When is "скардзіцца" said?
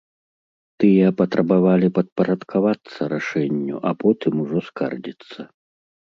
4.73-5.39